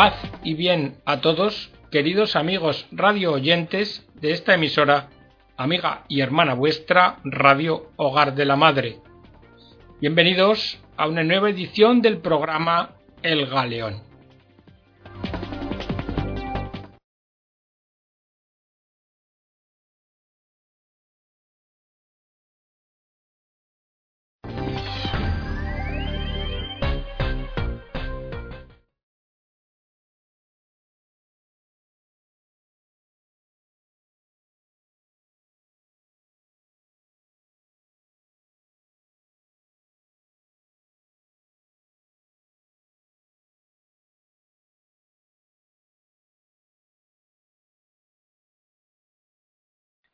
Paz 0.00 0.14
y 0.42 0.54
bien 0.54 0.96
a 1.04 1.20
todos, 1.20 1.70
queridos 1.90 2.34
amigos 2.34 2.86
radio 2.90 3.32
oyentes 3.32 4.08
de 4.14 4.32
esta 4.32 4.54
emisora, 4.54 5.10
amiga 5.58 6.06
y 6.08 6.22
hermana 6.22 6.54
vuestra, 6.54 7.18
Radio 7.22 7.90
Hogar 7.96 8.34
de 8.34 8.46
la 8.46 8.56
Madre. 8.56 8.96
Bienvenidos 10.00 10.80
a 10.96 11.06
una 11.06 11.22
nueva 11.22 11.50
edición 11.50 12.00
del 12.00 12.16
programa 12.16 12.92
El 13.22 13.44
Galeón. 13.44 14.09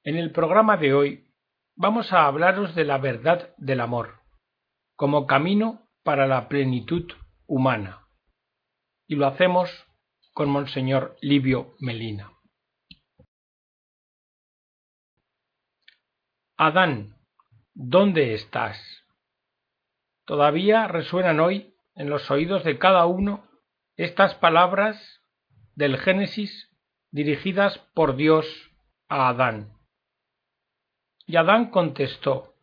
En 0.07 0.17
el 0.19 0.31
programa 0.31 0.77
de 0.77 0.95
hoy 0.95 1.35
vamos 1.75 2.13
a 2.13 2.27
hablaros 2.27 2.77
de 2.77 2.85
la 2.85 2.97
verdad 2.97 3.53
del 3.57 3.81
amor 3.81 4.21
como 4.95 5.27
camino 5.27 5.91
para 6.05 6.29
la 6.29 6.49
plenitud 6.49 7.13
humana. 7.49 8.07
Y 9.09 9.17
lo 9.17 9.27
hacemos 9.27 9.69
con 10.33 10.49
Monseñor 10.49 11.17
Livio 11.21 11.75
Melina. 11.81 12.31
Adán, 16.57 17.17
¿dónde 17.75 18.35
estás? 18.35 18.79
Todavía 20.25 20.87
resuenan 20.87 21.41
hoy 21.41 21.75
en 21.97 22.11
los 22.11 22.31
oídos 22.31 22.63
de 22.63 22.79
cada 22.79 23.07
uno 23.07 23.45
estas 23.97 24.37
palabras 24.37 25.21
del 25.75 25.99
Génesis 25.99 26.71
dirigidas 27.11 27.79
por 27.93 28.15
Dios 28.15 28.47
a 29.09 29.31
Adán. 29.31 29.76
Y 31.27 31.37
Adán 31.37 31.71
contestó, 31.71 32.55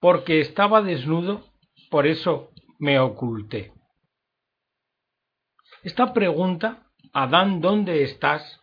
porque 0.00 0.40
estaba 0.40 0.82
desnudo, 0.82 1.44
por 1.90 2.06
eso 2.06 2.50
me 2.78 2.98
oculté. 2.98 3.72
Esta 5.82 6.12
pregunta, 6.12 6.90
Adán, 7.12 7.60
¿dónde 7.60 8.02
estás? 8.02 8.60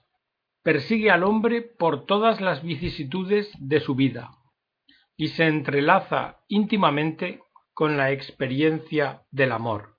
persigue 0.67 1.11
al 1.11 1.23
hombre 1.23 1.61
por 1.61 2.05
todas 2.05 2.41
las 2.41 2.61
vicisitudes 2.61 3.49
de 3.57 3.79
su 3.79 3.95
vida 3.95 4.31
y 5.15 5.29
se 5.29 5.45
entrelaza 5.47 6.41
íntimamente 6.49 7.39
con 7.73 7.95
la 7.95 8.11
experiencia 8.11 9.23
del 9.31 9.53
amor. 9.53 9.95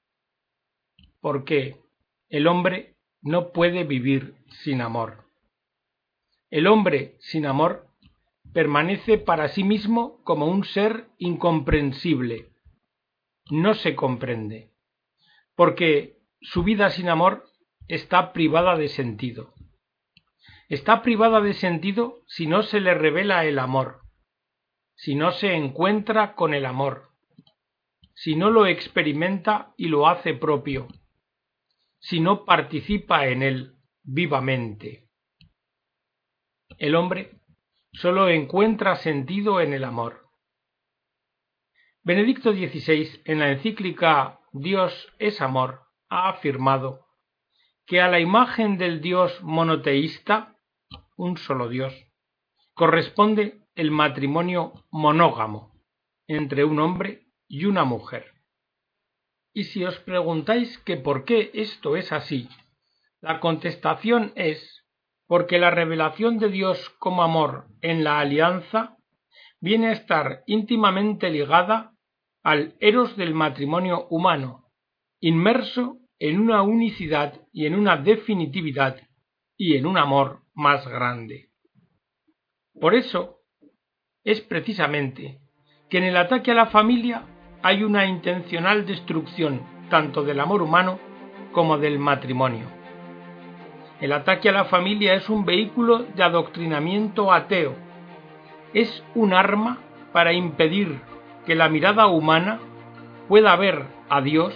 Porque 1.22 1.81
el 2.28 2.47
hombre 2.47 2.98
no 3.22 3.50
puede 3.53 3.84
vivir 3.84 4.34
sin 4.62 4.83
amor. 4.83 5.25
El 6.50 6.67
hombre 6.67 7.17
sin 7.20 7.47
amor 7.47 7.88
permanece 8.52 9.18
para 9.18 9.48
sí 9.48 9.64
mismo 9.64 10.22
como 10.24 10.46
un 10.46 10.64
ser 10.64 11.08
incomprensible. 11.18 12.50
No 13.50 13.74
se 13.74 13.94
comprende, 13.94 14.72
porque 15.54 16.18
su 16.41 16.62
vida 16.62 16.91
sin 16.91 17.08
amor 17.08 17.44
está 17.88 18.32
privada 18.32 18.76
de 18.76 18.88
sentido. 18.88 19.54
Está 20.69 21.03
privada 21.03 21.41
de 21.41 21.54
sentido 21.54 22.22
si 22.26 22.47
no 22.47 22.62
se 22.62 22.81
le 22.81 22.94
revela 22.94 23.44
el 23.47 23.58
amor, 23.58 24.03
si 24.94 25.14
no 25.14 25.32
se 25.32 25.54
encuentra 25.54 26.34
con 26.34 26.53
el 26.53 26.66
amor, 26.66 27.08
si 28.14 28.37
no 28.37 28.50
lo 28.50 28.66
experimenta 28.66 29.72
y 29.76 29.88
lo 29.88 30.08
hace 30.08 30.34
propio, 30.34 30.88
si 31.98 32.20
no 32.20 32.44
participa 32.44 33.28
en 33.28 33.42
él 33.42 33.76
vivamente. 34.03 35.08
El 36.76 36.94
hombre 36.97 37.38
sólo 38.00 38.28
encuentra 38.28 38.94
sentido 38.97 39.60
en 39.60 39.72
el 39.72 39.82
amor. 39.82 40.28
Benedicto 42.04 42.53
XVI, 42.53 43.22
en 43.25 43.41
la 43.41 43.50
encíclica 43.50 44.41
Dios 44.53 45.12
es 45.19 45.41
amor, 45.41 45.82
ha 46.08 46.28
afirmado 46.28 47.06
que 47.87 48.00
a 48.00 48.08
la 48.08 48.20
imagen 48.20 48.78
del 48.78 49.00
Dios 49.00 49.42
monoteísta, 49.42 50.56
un 51.16 51.38
solo 51.38 51.69
Dios, 51.69 51.92
corresponde 52.75 53.66
el 53.75 53.91
matrimonio 53.91 54.75
monógamo 54.91 55.72
entre 56.28 56.64
un 56.64 56.78
hombre 56.78 57.26
y 57.48 57.64
una 57.64 57.82
mujer. 57.82 58.32
Y 59.53 59.64
si 59.64 59.84
os 59.84 59.98
preguntáis 59.98 60.78
que 60.78 60.97
por 60.98 61.25
qué 61.25 61.50
esto 61.53 61.97
es 61.97 62.12
así, 62.12 62.48
la 63.20 63.41
contestación 63.41 64.32
es 64.37 64.84
porque 65.28 65.59
la 65.59 65.71
revelación 65.71 66.39
de 66.39 66.49
Dios 66.49 66.91
como 66.99 67.22
amor 67.22 67.66
en 67.83 68.03
la 68.03 68.19
alianza 68.19 68.97
viene 69.61 69.89
a 69.89 69.93
estar 69.93 70.43
íntimamente 70.47 71.31
ligada 71.31 71.93
al 72.43 72.75
eros 72.81 73.16
del 73.16 73.34
matrimonio 73.34 74.06
humano, 74.09 74.65
inmerso 75.21 75.99
en 76.19 76.41
una 76.41 76.62
unicidad 76.62 77.47
y 77.53 77.67
en 77.67 77.75
una 77.75 77.99
definitividad 77.99 78.97
y 79.56 79.77
en 79.77 79.87
un 79.87 79.99
amor 79.99 80.43
más 80.55 80.88
grande. 80.88 81.50
Por 82.81 82.94
eso 82.94 83.41
es 84.25 84.41
precisamente 84.41 85.41
que 85.91 85.99
en 85.99 86.05
el 86.05 86.17
ataque 86.17 86.53
a 86.53 86.55
la 86.55 86.67
familia 86.67 87.25
hay 87.62 87.83
una 87.83 88.06
intencional 88.06 88.87
destrucción 88.87 89.62
tanto 89.91 90.22
del 90.22 90.41
amor 90.41 90.62
humano 90.62 90.99
como 91.53 91.77
del 91.77 91.99
matrimonio. 91.99 92.78
El 94.00 94.12
ataque 94.12 94.48
a 94.48 94.53
la 94.53 94.66
familia 94.66 95.14
es 95.14 95.28
un 95.28 95.44
vehículo 95.44 96.04
de 96.14 96.22
adoctrinamiento 96.22 97.32
ateo. 97.32 97.75
Es 98.72 99.03
un 99.16 99.34
arma 99.34 99.78
para 100.12 100.32
impedir 100.32 101.00
que 101.47 101.56
la 101.56 101.69
mirada 101.69 102.06
humana 102.06 102.60
pueda 103.26 103.56
ver 103.56 103.82
a 104.08 104.20
Dios, 104.20 104.54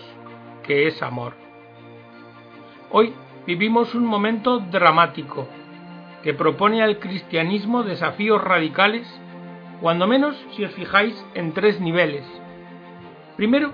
que 0.62 0.86
es 0.86 1.02
amor. 1.02 1.34
Hoy 2.90 3.14
vivimos 3.46 3.94
un 3.96 4.06
momento 4.06 4.60
dramático 4.60 5.48
que 6.22 6.34
propone 6.34 6.82
al 6.82 7.00
cristianismo 7.00 7.82
desafíos 7.82 8.42
radicales, 8.42 9.08
cuando 9.80 10.06
menos 10.06 10.36
si 10.52 10.64
os 10.64 10.72
fijáis 10.72 11.14
en 11.34 11.52
tres 11.52 11.80
niveles. 11.80 12.24
Primero, 13.36 13.72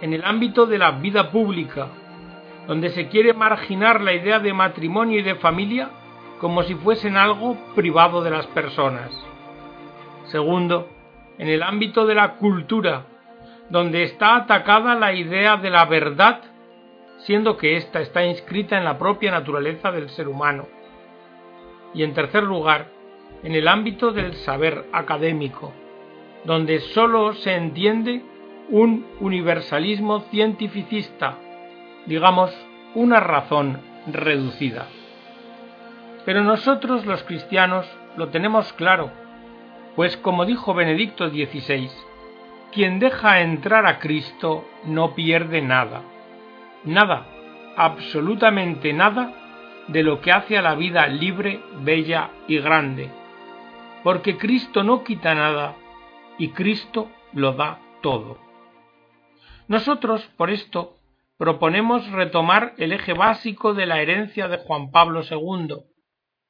en 0.00 0.14
el 0.14 0.24
ámbito 0.24 0.64
de 0.64 0.78
la 0.78 0.92
vida 0.92 1.30
pública, 1.30 1.88
donde 2.66 2.90
se 2.90 3.08
quiere 3.08 3.34
marginar 3.34 4.00
la 4.00 4.12
idea 4.12 4.38
de 4.38 4.52
matrimonio 4.52 5.18
y 5.18 5.22
de 5.22 5.34
familia 5.34 5.90
como 6.40 6.62
si 6.62 6.74
fuesen 6.74 7.16
algo 7.16 7.56
privado 7.74 8.22
de 8.22 8.30
las 8.30 8.46
personas. 8.48 9.10
Segundo, 10.24 10.88
en 11.38 11.48
el 11.48 11.62
ámbito 11.62 12.06
de 12.06 12.14
la 12.14 12.34
cultura, 12.34 13.06
donde 13.68 14.02
está 14.02 14.36
atacada 14.36 14.94
la 14.94 15.12
idea 15.12 15.56
de 15.56 15.70
la 15.70 15.84
verdad, 15.84 16.40
siendo 17.18 17.56
que 17.56 17.76
ésta 17.76 18.00
está 18.00 18.24
inscrita 18.24 18.76
en 18.76 18.84
la 18.84 18.98
propia 18.98 19.30
naturaleza 19.30 19.92
del 19.92 20.08
ser 20.10 20.28
humano. 20.28 20.66
Y 21.94 22.02
en 22.02 22.14
tercer 22.14 22.42
lugar, 22.42 22.88
en 23.42 23.54
el 23.54 23.68
ámbito 23.68 24.12
del 24.12 24.34
saber 24.34 24.86
académico, 24.92 25.72
donde 26.44 26.80
sólo 26.80 27.34
se 27.34 27.54
entiende 27.54 28.22
un 28.68 29.06
universalismo 29.20 30.20
cientificista 30.30 31.36
digamos, 32.06 32.52
una 32.94 33.20
razón 33.20 33.80
reducida. 34.06 34.86
Pero 36.24 36.42
nosotros 36.42 37.06
los 37.06 37.22
cristianos 37.24 37.86
lo 38.16 38.28
tenemos 38.28 38.72
claro, 38.74 39.10
pues 39.96 40.16
como 40.16 40.44
dijo 40.44 40.74
Benedicto 40.74 41.28
XVI, 41.28 41.90
quien 42.72 42.98
deja 42.98 43.40
entrar 43.40 43.86
a 43.86 43.98
Cristo 43.98 44.64
no 44.84 45.14
pierde 45.14 45.60
nada, 45.62 46.02
nada, 46.84 47.26
absolutamente 47.76 48.92
nada 48.92 49.32
de 49.88 50.02
lo 50.02 50.20
que 50.20 50.32
hace 50.32 50.56
a 50.56 50.62
la 50.62 50.74
vida 50.74 51.06
libre, 51.06 51.60
bella 51.80 52.30
y 52.46 52.58
grande, 52.58 53.10
porque 54.02 54.36
Cristo 54.36 54.82
no 54.82 55.04
quita 55.04 55.34
nada 55.34 55.76
y 56.38 56.48
Cristo 56.48 57.10
lo 57.32 57.52
da 57.52 57.78
todo. 58.00 58.38
Nosotros, 59.68 60.22
por 60.36 60.50
esto, 60.50 60.96
proponemos 61.42 62.08
retomar 62.12 62.72
el 62.78 62.92
eje 62.92 63.14
básico 63.14 63.74
de 63.74 63.84
la 63.84 64.00
herencia 64.00 64.46
de 64.46 64.58
Juan 64.58 64.92
Pablo 64.92 65.22
II, 65.28 65.74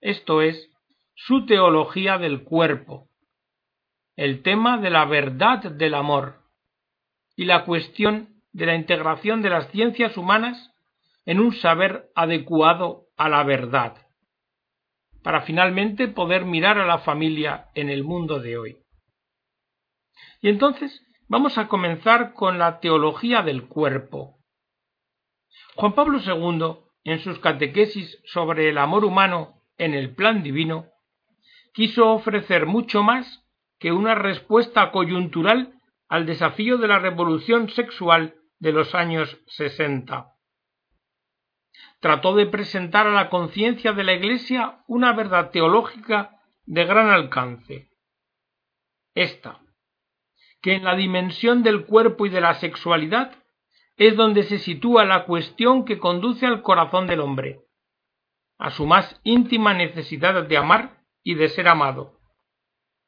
esto 0.03 0.43
es, 0.43 0.69
su 1.15 1.47
teología 1.47 2.19
del 2.19 2.45
cuerpo, 2.45 3.09
el 4.17 4.43
tema 4.43 4.77
de 4.77 4.91
la 4.91 5.07
verdad 5.07 5.61
del 5.63 5.95
amor 5.95 6.43
y 7.37 7.47
la 7.47 7.65
cuestión 7.65 8.43
de 8.53 8.67
la 8.67 8.75
integración 8.75 9.41
de 9.41 9.49
las 9.49 9.71
ciencias 9.71 10.19
humanas 10.19 10.75
en 11.25 11.41
un 11.41 11.55
saber 11.55 12.11
adecuado 12.15 13.07
a 13.17 13.31
la 13.31 13.45
verdad, 13.45 13.97
para 15.23 15.41
finalmente 15.41 16.07
poder 16.07 16.45
mirar 16.45 16.77
a 16.77 16.85
la 16.85 16.99
familia 16.99 17.71
en 17.75 17.89
el 17.89 18.05
mundo 18.05 18.41
de 18.41 18.59
hoy. 18.59 18.77
Y 20.43 20.51
entonces 20.51 21.03
vamos 21.29 21.57
a 21.57 21.69
comenzar 21.69 22.35
con 22.35 22.59
la 22.59 22.79
teología 22.81 23.41
del 23.41 23.69
cuerpo. 23.69 24.42
Juan 25.77 25.95
Pablo 25.95 26.19
II, 26.19 26.77
en 27.05 27.19
sus 27.21 27.39
catequesis 27.39 28.21
sobre 28.25 28.69
el 28.69 28.79
amor 28.79 29.05
humano 29.05 29.63
en 29.79 29.95
el 29.95 30.15
plan 30.15 30.43
divino, 30.43 30.87
quiso 31.73 32.11
ofrecer 32.11 32.67
mucho 32.67 33.03
más 33.03 33.45
que 33.79 33.93
una 33.93 34.15
respuesta 34.15 34.93
coyuntural 34.93 35.75
al 36.09 36.27
desafío 36.27 36.79
de 36.79 36.89
la 36.89 36.99
revolución 36.99 37.69
sexual 37.71 38.35
de 38.59 38.73
los 38.73 38.95
años 38.95 39.39
sesenta. 39.47 40.35
Trató 42.01 42.35
de 42.35 42.47
presentar 42.47 43.07
a 43.07 43.13
la 43.13 43.31
conciencia 43.31 43.93
de 43.93 44.05
la 44.05 44.13
Iglesia 44.13 44.83
una 44.87 45.13
verdad 45.13 45.51
teológica 45.51 46.41
de 46.65 46.85
gran 46.85 47.09
alcance. 47.09 47.91
Esta, 49.15 49.61
que 50.61 50.75
en 50.75 50.85
la 50.85 50.95
dimensión 50.95 51.63
del 51.63 51.87
cuerpo 51.87 52.27
y 52.27 52.29
de 52.29 52.41
la 52.41 52.55
sexualidad 52.55 53.42
es 54.07 54.17
donde 54.17 54.45
se 54.45 54.59
sitúa 54.59 55.05
la 55.05 55.25
cuestión 55.25 55.85
que 55.85 55.99
conduce 55.99 56.47
al 56.47 56.63
corazón 56.63 57.07
del 57.07 57.21
hombre, 57.21 57.61
a 58.59 58.71
su 58.71 58.87
más 58.87 59.21
íntima 59.23 59.75
necesidad 59.75 60.43
de 60.45 60.57
amar 60.57 61.05
y 61.23 61.35
de 61.35 61.49
ser 61.49 61.69
amado, 61.69 62.19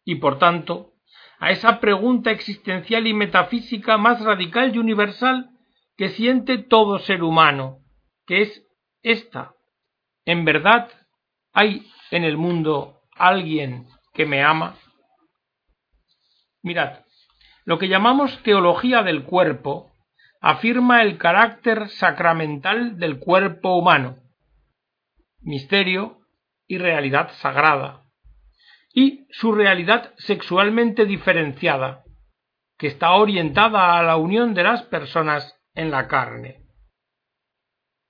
y 0.04 0.16
por 0.16 0.38
tanto 0.38 0.92
a 1.38 1.50
esa 1.50 1.80
pregunta 1.80 2.30
existencial 2.30 3.06
y 3.06 3.14
metafísica 3.14 3.98
más 3.98 4.22
radical 4.22 4.74
y 4.74 4.78
universal 4.78 5.50
que 5.96 6.10
siente 6.10 6.58
todo 6.58 6.98
ser 6.98 7.22
humano, 7.22 7.78
que 8.26 8.42
es 8.42 8.66
esta. 9.02 9.54
¿En 10.24 10.44
verdad 10.44 10.90
hay 11.52 11.90
en 12.10 12.24
el 12.24 12.36
mundo 12.36 13.00
alguien 13.14 13.88
que 14.12 14.26
me 14.26 14.42
ama? 14.42 14.76
Mirad, 16.62 17.00
lo 17.64 17.78
que 17.78 17.88
llamamos 17.88 18.42
teología 18.42 19.02
del 19.02 19.24
cuerpo 19.24 19.93
afirma 20.46 21.00
el 21.00 21.16
carácter 21.16 21.88
sacramental 21.88 22.98
del 22.98 23.18
cuerpo 23.18 23.78
humano, 23.78 24.18
misterio 25.40 26.18
y 26.66 26.76
realidad 26.76 27.30
sagrada, 27.36 28.04
y 28.92 29.26
su 29.30 29.52
realidad 29.52 30.12
sexualmente 30.18 31.06
diferenciada, 31.06 32.04
que 32.76 32.88
está 32.88 33.12
orientada 33.12 33.98
a 33.98 34.02
la 34.02 34.18
unión 34.18 34.52
de 34.52 34.64
las 34.64 34.82
personas 34.82 35.58
en 35.74 35.90
la 35.90 36.08
carne. 36.08 36.66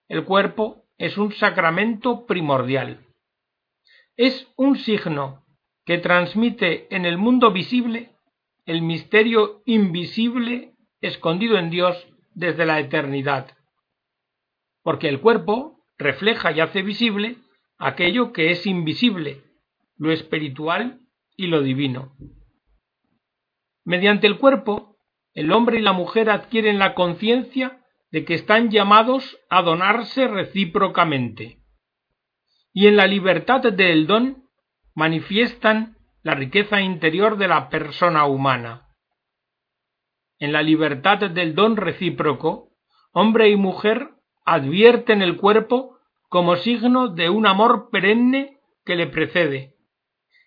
El 0.08 0.24
cuerpo 0.24 0.86
es 0.98 1.16
un 1.16 1.30
sacramento 1.34 2.26
primordial. 2.26 3.06
Es 4.16 4.52
un 4.56 4.76
signo 4.76 5.44
que 5.86 5.98
transmite 5.98 6.92
en 6.92 7.06
el 7.06 7.16
mundo 7.16 7.52
visible 7.52 8.10
el 8.66 8.82
misterio 8.82 9.62
invisible 9.66 10.74
escondido 11.00 11.58
en 11.58 11.70
Dios 11.70 12.08
desde 12.34 12.66
la 12.66 12.80
eternidad. 12.80 13.56
Porque 14.82 15.08
el 15.08 15.20
cuerpo 15.20 15.84
refleja 15.98 16.52
y 16.52 16.60
hace 16.60 16.82
visible 16.82 17.38
aquello 17.78 18.32
que 18.32 18.50
es 18.50 18.66
invisible, 18.66 19.42
lo 19.96 20.12
espiritual 20.12 21.00
y 21.36 21.46
lo 21.46 21.62
divino. 21.62 22.16
Mediante 23.84 24.26
el 24.26 24.38
cuerpo, 24.38 24.96
el 25.32 25.52
hombre 25.52 25.78
y 25.78 25.82
la 25.82 25.92
mujer 25.92 26.30
adquieren 26.30 26.78
la 26.78 26.94
conciencia 26.94 27.80
de 28.10 28.24
que 28.24 28.34
están 28.34 28.70
llamados 28.70 29.38
a 29.50 29.62
donarse 29.62 30.28
recíprocamente. 30.28 31.58
Y 32.72 32.86
en 32.86 32.96
la 32.96 33.06
libertad 33.06 33.60
del 33.60 34.06
don 34.06 34.44
manifiestan 34.94 35.96
la 36.22 36.34
riqueza 36.34 36.80
interior 36.80 37.36
de 37.36 37.48
la 37.48 37.68
persona 37.68 38.24
humana. 38.24 38.83
En 40.38 40.52
la 40.52 40.62
libertad 40.62 41.30
del 41.30 41.54
don 41.54 41.76
recíproco, 41.76 42.70
hombre 43.12 43.50
y 43.50 43.56
mujer 43.56 44.10
advierten 44.44 45.22
el 45.22 45.36
cuerpo 45.36 45.98
como 46.28 46.56
signo 46.56 47.08
de 47.08 47.30
un 47.30 47.46
amor 47.46 47.88
perenne 47.90 48.58
que 48.84 48.96
le 48.96 49.06
precede, 49.06 49.76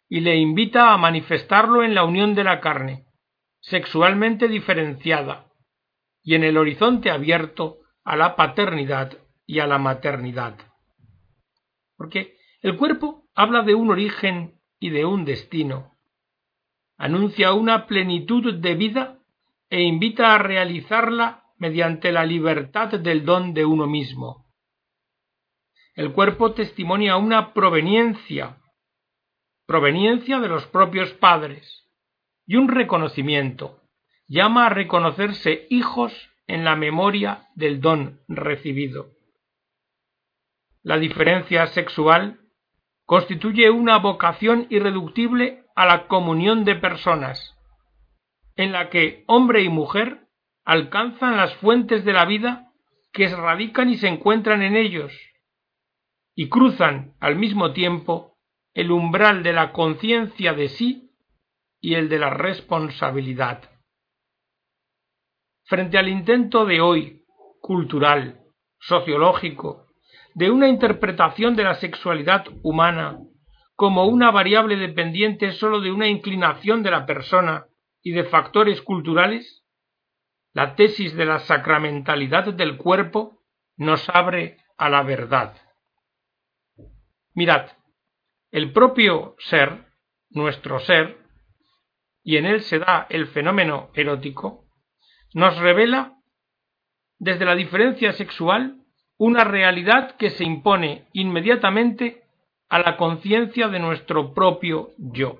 y 0.09 0.19
le 0.19 0.35
invita 0.35 0.93
a 0.93 0.97
manifestarlo 0.97 1.83
en 1.83 1.95
la 1.95 2.03
unión 2.03 2.35
de 2.35 2.43
la 2.43 2.59
carne, 2.59 3.05
sexualmente 3.59 4.47
diferenciada, 4.47 5.47
y 6.21 6.35
en 6.35 6.43
el 6.43 6.57
horizonte 6.57 7.09
abierto 7.09 7.77
a 8.03 8.15
la 8.15 8.35
paternidad 8.35 9.17
y 9.45 9.59
a 9.59 9.67
la 9.67 9.77
maternidad. 9.77 10.57
Porque 11.95 12.35
el 12.61 12.77
cuerpo 12.77 13.23
habla 13.33 13.63
de 13.63 13.75
un 13.75 13.89
origen 13.89 14.59
y 14.79 14.89
de 14.89 15.05
un 15.05 15.25
destino. 15.25 15.97
Anuncia 16.97 17.53
una 17.53 17.87
plenitud 17.87 18.55
de 18.55 18.75
vida 18.75 19.16
e 19.69 19.81
invita 19.81 20.33
a 20.33 20.37
realizarla 20.37 21.43
mediante 21.57 22.11
la 22.11 22.25
libertad 22.25 22.89
del 22.99 23.25
don 23.25 23.53
de 23.53 23.65
uno 23.65 23.87
mismo. 23.87 24.45
El 25.95 26.13
cuerpo 26.13 26.53
testimonia 26.53 27.17
una 27.17 27.53
proveniencia, 27.53 28.57
proveniencia 29.65 30.39
de 30.39 30.47
los 30.47 30.67
propios 30.67 31.11
padres, 31.13 31.85
y 32.45 32.55
un 32.55 32.69
reconocimiento, 32.69 33.81
llama 34.27 34.67
a 34.67 34.69
reconocerse 34.69 35.67
hijos 35.69 36.13
en 36.45 36.63
la 36.63 36.75
memoria 36.75 37.49
del 37.55 37.81
don 37.81 38.21
recibido. 38.27 39.09
La 40.83 40.97
diferencia 40.97 41.67
sexual 41.67 42.39
constituye 43.05 43.69
una 43.69 43.97
vocación 43.97 44.67
irreductible 44.69 45.65
a 45.75 45.85
la 45.85 46.07
comunión 46.07 46.63
de 46.63 46.75
personas, 46.75 47.56
en 48.57 48.71
la 48.71 48.89
que 48.89 49.23
hombre 49.27 49.61
y 49.61 49.69
mujer 49.69 50.27
alcanzan 50.65 51.37
las 51.37 51.55
fuentes 51.55 52.03
de 52.03 52.13
la 52.13 52.25
vida 52.25 52.73
que 53.13 53.33
radican 53.33 53.89
y 53.89 53.97
se 53.97 54.07
encuentran 54.07 54.61
en 54.61 54.75
ellos, 54.75 55.13
y 56.35 56.49
cruzan 56.49 57.15
al 57.19 57.35
mismo 57.35 57.71
tiempo 57.71 58.37
el 58.73 58.91
umbral 58.91 59.43
de 59.43 59.53
la 59.53 59.71
conciencia 59.71 60.53
de 60.53 60.69
sí 60.69 61.11
y 61.79 61.95
el 61.95 62.09
de 62.09 62.19
la 62.19 62.31
responsabilidad. 62.31 63.71
Frente 65.65 65.97
al 65.97 66.09
intento 66.09 66.65
de 66.65 66.81
hoy, 66.81 67.23
cultural, 67.61 68.41
sociológico, 68.79 69.87
de 70.33 70.51
una 70.51 70.67
interpretación 70.67 71.55
de 71.55 71.63
la 71.63 71.75
sexualidad 71.75 72.45
humana 72.61 73.19
como 73.75 74.05
una 74.05 74.31
variable 74.31 74.75
dependiente 74.75 75.51
sólo 75.51 75.81
de 75.81 75.91
una 75.91 76.07
inclinación 76.07 76.83
de 76.83 76.91
la 76.91 77.05
persona 77.05 77.66
y 78.07 78.11
de 78.11 78.23
factores 78.23 78.81
culturales, 78.81 79.65
la 80.53 80.75
tesis 80.75 81.13
de 81.13 81.25
la 81.25 81.39
sacramentalidad 81.39 82.53
del 82.53 82.77
cuerpo 82.77 83.43
nos 83.75 84.07
abre 84.07 84.59
a 84.77 84.87
la 84.87 85.03
verdad. 85.03 85.57
Mirad, 87.33 87.69
el 88.49 88.71
propio 88.71 89.35
ser, 89.39 89.87
nuestro 90.29 90.79
ser, 90.79 91.17
y 92.23 92.37
en 92.37 92.45
él 92.45 92.61
se 92.61 92.79
da 92.79 93.07
el 93.09 93.27
fenómeno 93.27 93.89
erótico, 93.93 94.63
nos 95.33 95.57
revela 95.57 96.15
desde 97.19 97.43
la 97.43 97.55
diferencia 97.55 98.13
sexual 98.13 98.85
una 99.17 99.43
realidad 99.43 100.15
que 100.15 100.29
se 100.29 100.45
impone 100.45 101.09
inmediatamente 101.11 102.23
a 102.69 102.79
la 102.79 102.95
conciencia 102.95 103.67
de 103.67 103.79
nuestro 103.79 104.33
propio 104.33 104.93
yo. 104.97 105.39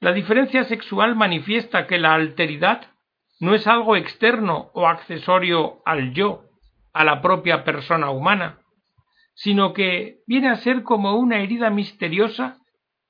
La 0.00 0.12
diferencia 0.12 0.64
sexual 0.64 1.16
manifiesta 1.16 1.86
que 1.86 1.98
la 1.98 2.14
alteridad 2.14 2.92
no 3.40 3.54
es 3.54 3.66
algo 3.66 3.96
externo 3.96 4.70
o 4.74 4.86
accesorio 4.86 5.82
al 5.84 6.12
yo, 6.12 6.44
a 6.92 7.04
la 7.04 7.20
propia 7.20 7.64
persona 7.64 8.10
humana, 8.10 8.60
sino 9.34 9.72
que 9.72 10.18
viene 10.26 10.48
a 10.48 10.56
ser 10.56 10.82
como 10.82 11.16
una 11.16 11.40
herida 11.40 11.70
misteriosa 11.70 12.58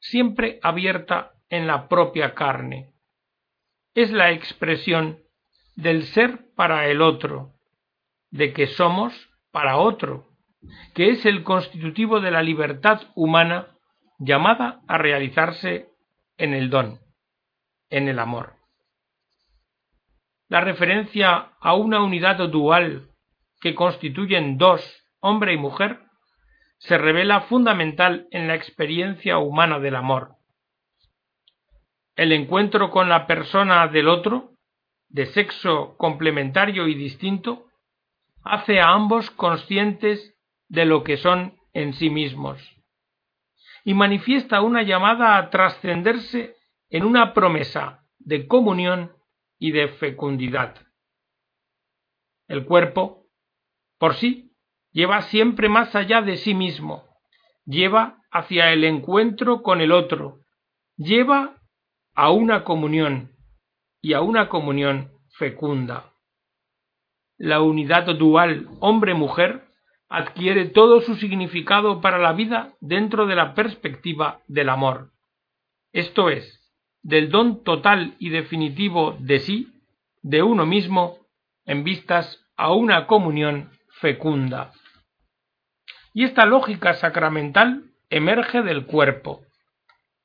siempre 0.01 0.59
abierta 0.63 1.33
en 1.49 1.67
la 1.67 1.89
propia 1.89 2.35
carne. 2.35 2.93
Es 3.95 4.11
la 4.11 4.31
expresión 4.33 5.19
del 5.77 6.05
ser 6.05 6.55
para 6.55 6.87
el 6.89 7.03
otro, 7.03 7.53
de 8.31 8.53
que 8.53 8.67
somos 8.67 9.15
para 9.51 9.79
otro, 9.79 10.27
que 10.95 11.11
es 11.11 11.25
el 11.25 11.45
constitutivo 11.45 12.21
de 12.21 12.31
la 12.31 12.43
libertad 12.43 13.03
humana 13.15 13.69
llamada 14.19 14.81
a 14.89 14.99
realizarse 14.99 15.89
en 16.39 16.55
el 16.55 16.71
don, 16.71 17.01
en 17.91 18.09
el 18.09 18.19
amor. 18.19 18.55
La 20.49 20.61
referencia 20.63 21.51
a 21.61 21.75
una 21.75 22.03
unidad 22.03 22.39
dual 22.49 23.11
que 23.61 23.75
constituyen 23.75 24.57
dos, 24.57 24.81
hombre 25.21 25.53
y 25.53 25.59
mujer, 25.59 26.01
se 26.79 26.97
revela 26.97 27.43
fundamental 27.43 28.29
en 28.31 28.47
la 28.47 28.55
experiencia 28.55 29.39
humana 29.39 29.81
del 29.81 29.97
amor. 29.97 30.37
El 32.15 32.33
encuentro 32.33 32.91
con 32.91 33.09
la 33.09 33.27
persona 33.27 33.89
del 33.89 34.09
otro, 34.09 34.53
de 35.09 35.27
sexo 35.27 35.97
complementario 35.99 36.87
y 36.87 36.95
distinto, 36.95 37.67
hace 38.45 38.81
a 38.81 38.91
ambos 38.91 39.31
conscientes 39.33 40.35
de 40.69 40.85
lo 40.85 41.03
que 41.03 41.17
son 41.17 41.59
en 41.75 41.95
sí 41.95 42.11
mismos 42.11 42.78
y 43.89 43.95
manifiesta 43.95 44.61
una 44.61 44.83
llamada 44.83 45.39
a 45.39 45.49
trascenderse 45.49 46.57
en 46.91 47.07
una 47.07 47.33
promesa 47.33 48.05
de 48.19 48.47
comunión 48.47 49.17
y 49.59 49.71
de 49.71 49.89
fecundidad. 49.89 50.77
El 52.49 52.67
cuerpo, 52.67 53.25
por 53.99 54.17
sí, 54.17 54.53
lleva 54.93 55.23
siempre 55.23 55.71
más 55.71 55.95
allá 55.95 56.21
de 56.21 56.37
sí 56.37 56.53
mismo, 56.53 57.03
lleva 57.65 58.21
hacia 58.31 58.75
el 58.75 58.85
encuentro 58.85 59.63
con 59.63 59.81
el 59.81 59.93
otro, 59.93 60.41
lleva 60.99 61.57
a 62.15 62.31
una 62.31 62.65
comunión 62.65 63.33
y 64.03 64.13
a 64.13 64.21
una 64.21 64.51
comunión 64.51 65.13
fecunda. 65.39 66.13
La 67.39 67.63
unidad 67.63 68.05
dual 68.17 68.69
hombre-mujer 68.81 69.68
adquiere 70.09 70.67
todo 70.67 71.01
su 71.03 71.17
significado 71.17 72.01
para 72.01 72.19
la 72.19 72.33
vida 72.33 72.73
dentro 72.81 73.27
de 73.27 73.37
la 73.37 73.55
perspectiva 73.55 74.41
del 74.49 74.69
amor. 74.71 75.11
Esto 75.93 76.31
es, 76.31 76.73
del 77.03 77.31
don 77.31 77.63
total 77.63 78.15
y 78.19 78.31
definitivo 78.31 79.17
de 79.19 79.41
sí, 79.41 79.73
de 80.23 80.43
uno 80.43 80.67
mismo, 80.67 81.19
en 81.65 81.85
vistas 81.85 82.45
a 82.57 82.73
una 82.73 83.07
comunión 83.07 83.71
fecunda. 84.01 84.73
Y 86.15 86.25
esta 86.25 86.47
lógica 86.47 86.95
sacramental 86.95 87.85
emerge 88.11 88.63
del 88.63 88.87
cuerpo 88.87 89.43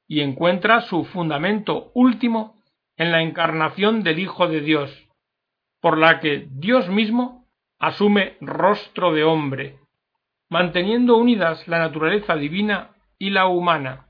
y 0.08 0.22
encuentra 0.22 0.82
su 0.82 1.06
fundamento 1.06 1.92
último 1.94 2.62
en 2.98 3.12
la 3.12 3.22
encarnación 3.22 4.04
del 4.04 4.20
Hijo 4.20 4.48
de 4.48 4.62
Dios, 4.62 4.92
por 5.82 5.98
la 5.98 6.20
que 6.20 6.48
Dios 6.50 6.90
mismo 6.90 7.43
asume 7.84 8.38
rostro 8.40 9.12
de 9.14 9.26
hombre, 9.26 9.78
manteniendo 10.50 11.18
unidas 11.18 11.68
la 11.68 11.80
naturaleza 11.80 12.38
divina 12.38 12.96
y 13.18 13.32
la 13.32 13.48
humana, 13.48 14.08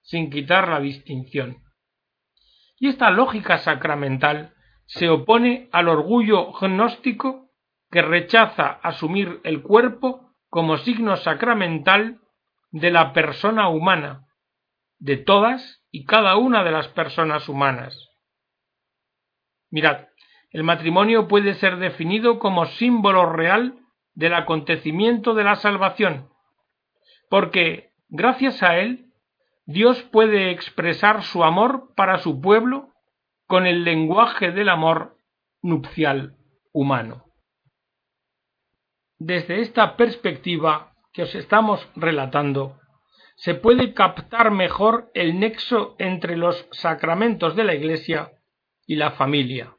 sin 0.00 0.30
quitar 0.30 0.68
la 0.68 0.78
distinción. 0.78 1.58
Y 2.78 2.86
esta 2.86 3.10
lógica 3.10 3.58
sacramental 3.58 4.54
se 4.86 5.08
opone 5.08 5.68
al 5.72 5.88
orgullo 5.88 6.52
gnóstico 6.52 7.50
que 7.90 8.00
rechaza 8.00 8.78
asumir 8.80 9.40
el 9.42 9.62
cuerpo 9.62 10.30
como 10.48 10.78
signo 10.78 11.16
sacramental 11.16 12.20
de 12.70 12.92
la 12.92 13.12
persona 13.12 13.68
humana, 13.70 14.28
de 15.00 15.16
todas 15.16 15.82
y 15.90 16.04
cada 16.04 16.36
una 16.36 16.62
de 16.62 16.70
las 16.70 16.86
personas 16.86 17.48
humanas. 17.48 18.08
Mirad, 19.68 20.09
el 20.50 20.64
matrimonio 20.64 21.28
puede 21.28 21.54
ser 21.54 21.76
definido 21.78 22.38
como 22.38 22.66
símbolo 22.66 23.32
real 23.32 23.78
del 24.14 24.34
acontecimiento 24.34 25.34
de 25.34 25.44
la 25.44 25.56
salvación, 25.56 26.28
porque 27.28 27.90
gracias 28.08 28.62
a 28.62 28.78
él 28.78 29.06
Dios 29.66 30.02
puede 30.02 30.50
expresar 30.50 31.22
su 31.22 31.44
amor 31.44 31.94
para 31.94 32.18
su 32.18 32.40
pueblo 32.40 32.88
con 33.46 33.66
el 33.66 33.84
lenguaje 33.84 34.50
del 34.50 34.68
amor 34.68 35.16
nupcial 35.62 36.36
humano. 36.72 37.24
Desde 39.18 39.60
esta 39.60 39.96
perspectiva 39.96 40.94
que 41.12 41.22
os 41.22 41.34
estamos 41.34 41.88
relatando, 41.94 42.80
se 43.36 43.54
puede 43.54 43.94
captar 43.94 44.50
mejor 44.50 45.10
el 45.14 45.38
nexo 45.38 45.94
entre 45.98 46.36
los 46.36 46.66
sacramentos 46.72 47.54
de 47.54 47.64
la 47.64 47.74
Iglesia 47.74 48.32
y 48.86 48.96
la 48.96 49.12
familia. 49.12 49.76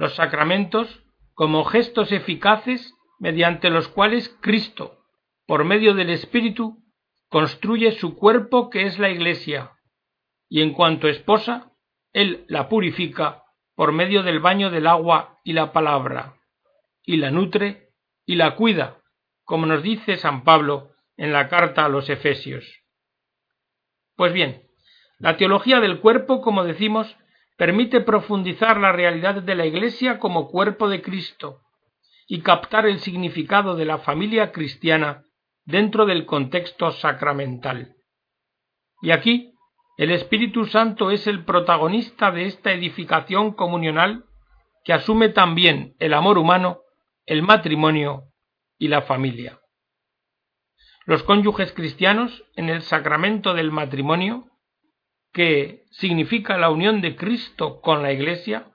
Los 0.00 0.14
sacramentos 0.14 1.04
como 1.34 1.62
gestos 1.66 2.10
eficaces 2.10 2.94
mediante 3.18 3.68
los 3.68 3.86
cuales 3.88 4.34
Cristo, 4.40 5.04
por 5.46 5.66
medio 5.66 5.92
del 5.92 6.08
Espíritu, 6.08 6.78
construye 7.28 7.92
su 7.92 8.16
cuerpo 8.16 8.70
que 8.70 8.86
es 8.86 8.98
la 8.98 9.10
Iglesia, 9.10 9.72
y 10.48 10.62
en 10.62 10.72
cuanto 10.72 11.06
esposa, 11.06 11.72
Él 12.14 12.46
la 12.48 12.70
purifica 12.70 13.44
por 13.74 13.92
medio 13.92 14.22
del 14.22 14.40
baño 14.40 14.70
del 14.70 14.86
agua 14.86 15.38
y 15.44 15.52
la 15.52 15.70
palabra, 15.70 16.36
y 17.04 17.18
la 17.18 17.30
nutre 17.30 17.90
y 18.24 18.36
la 18.36 18.56
cuida, 18.56 19.02
como 19.44 19.66
nos 19.66 19.82
dice 19.82 20.16
San 20.16 20.44
Pablo 20.44 20.92
en 21.18 21.34
la 21.34 21.50
carta 21.50 21.84
a 21.84 21.90
los 21.90 22.08
Efesios. 22.08 22.64
Pues 24.16 24.32
bien, 24.32 24.62
la 25.18 25.36
teología 25.36 25.78
del 25.78 26.00
cuerpo, 26.00 26.40
como 26.40 26.64
decimos, 26.64 27.18
permite 27.60 28.00
profundizar 28.00 28.78
la 28.78 28.90
realidad 28.90 29.42
de 29.42 29.54
la 29.54 29.66
Iglesia 29.66 30.18
como 30.18 30.48
cuerpo 30.48 30.88
de 30.88 31.02
Cristo 31.02 31.60
y 32.26 32.40
captar 32.40 32.86
el 32.86 33.00
significado 33.00 33.76
de 33.76 33.84
la 33.84 33.98
familia 33.98 34.50
cristiana 34.50 35.26
dentro 35.66 36.06
del 36.06 36.24
contexto 36.24 36.90
sacramental. 36.90 37.96
Y 39.02 39.10
aquí 39.10 39.52
el 39.98 40.10
Espíritu 40.10 40.64
Santo 40.64 41.10
es 41.10 41.26
el 41.26 41.44
protagonista 41.44 42.30
de 42.30 42.46
esta 42.46 42.72
edificación 42.72 43.52
comunional 43.52 44.24
que 44.82 44.94
asume 44.94 45.28
también 45.28 45.94
el 45.98 46.14
amor 46.14 46.38
humano 46.38 46.80
el 47.26 47.42
matrimonio 47.42 48.22
y 48.78 48.88
la 48.88 49.02
familia. 49.02 49.60
Los 51.04 51.24
cónyuges 51.24 51.74
cristianos 51.74 52.42
en 52.56 52.70
el 52.70 52.80
sacramento 52.80 53.52
del 53.52 53.70
matrimonio, 53.70 54.49
que 55.32 55.84
significa 55.90 56.58
la 56.58 56.70
unión 56.70 57.00
de 57.00 57.16
Cristo 57.16 57.80
con 57.80 58.02
la 58.02 58.12
Iglesia, 58.12 58.70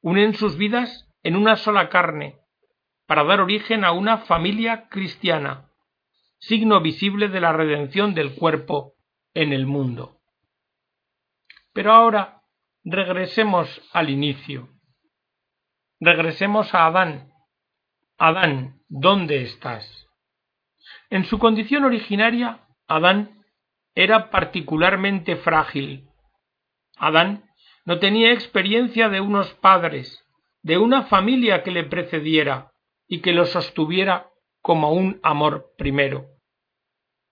unen 0.00 0.34
sus 0.34 0.56
vidas 0.56 1.08
en 1.22 1.36
una 1.36 1.56
sola 1.56 1.88
carne, 1.88 2.38
para 3.06 3.24
dar 3.24 3.40
origen 3.40 3.84
a 3.84 3.92
una 3.92 4.18
familia 4.18 4.88
cristiana, 4.88 5.70
signo 6.38 6.80
visible 6.80 7.28
de 7.28 7.40
la 7.40 7.52
redención 7.52 8.14
del 8.14 8.34
cuerpo 8.34 8.94
en 9.34 9.52
el 9.52 9.66
mundo. 9.66 10.20
Pero 11.72 11.92
ahora 11.92 12.42
regresemos 12.84 13.82
al 13.92 14.10
inicio. 14.10 14.68
Regresemos 16.00 16.74
a 16.74 16.86
Adán, 16.86 17.30
Adán, 18.16 18.80
¿dónde 18.88 19.42
estás? 19.42 20.06
En 21.10 21.24
su 21.24 21.38
condición 21.38 21.84
originaria, 21.84 22.66
Adán 22.86 23.39
era 23.94 24.30
particularmente 24.30 25.36
frágil. 25.36 26.08
Adán 26.96 27.44
no 27.84 27.98
tenía 27.98 28.32
experiencia 28.32 29.08
de 29.08 29.20
unos 29.20 29.52
padres, 29.54 30.26
de 30.62 30.78
una 30.78 31.04
familia 31.04 31.62
que 31.62 31.70
le 31.70 31.84
precediera 31.84 32.72
y 33.08 33.20
que 33.20 33.32
lo 33.32 33.46
sostuviera 33.46 34.28
como 34.60 34.92
un 34.92 35.18
amor 35.22 35.72
primero. 35.76 36.26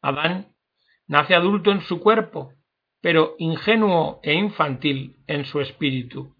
Adán 0.00 0.54
nace 1.06 1.34
adulto 1.34 1.70
en 1.70 1.82
su 1.82 2.00
cuerpo, 2.00 2.52
pero 3.00 3.34
ingenuo 3.38 4.20
e 4.22 4.34
infantil 4.34 5.16
en 5.26 5.44
su 5.44 5.60
espíritu. 5.60 6.34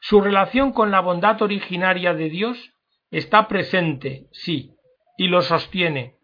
Su 0.00 0.20
relación 0.20 0.72
con 0.72 0.90
la 0.90 1.00
bondad 1.00 1.40
originaria 1.42 2.14
de 2.14 2.30
Dios 2.30 2.72
Está 3.10 3.46
presente, 3.46 4.26
sí, 4.32 4.74
y 5.16 5.28
lo 5.28 5.42
sostiene, 5.42 6.15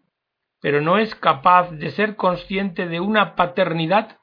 pero 0.63 0.79
no 0.79 0.97
es 0.97 1.13
capaz 1.15 1.71
de 1.71 1.91
ser 1.91 2.15
consciente 2.15 2.87
de 2.87 3.01
una 3.01 3.35
paternidad 3.35 4.19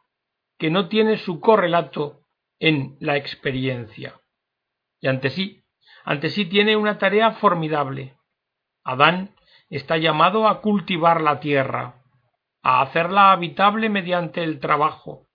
que 0.58 0.70
no 0.70 0.88
tiene 0.88 1.18
su 1.18 1.38
correlato 1.38 2.22
en 2.58 2.96
la 2.98 3.18
experiencia. 3.18 4.18
Y 5.02 5.08
ante 5.08 5.28
sí, 5.28 5.62
ante 6.02 6.30
sí 6.30 6.46
tiene 6.46 6.76
una 6.76 6.96
tarea 6.96 7.32
formidable. 7.32 8.16
Adán 8.82 9.34
está 9.68 9.98
llamado 9.98 10.48
a 10.48 10.62
cultivar 10.62 11.20
la 11.20 11.40
tierra, 11.40 11.96
a 12.62 12.80
hacerla 12.80 13.32
habitable 13.32 13.90
mediante 13.90 14.42
el 14.42 14.60
trabajo, 14.60 15.26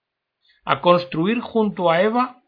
a 0.64 0.82
construir 0.82 1.40
junto 1.40 1.92
a 1.92 2.02
Eva 2.02 2.42